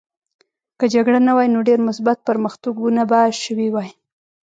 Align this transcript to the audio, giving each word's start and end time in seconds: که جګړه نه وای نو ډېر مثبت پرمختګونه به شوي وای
که 0.79 0.85
جګړه 0.93 1.19
نه 1.27 1.31
وای 1.35 1.47
نو 1.53 1.59
ډېر 1.69 1.79
مثبت 1.87 2.17
پرمختګونه 2.29 3.01
به 3.09 3.19
شوي 3.43 3.67
وای 3.71 3.89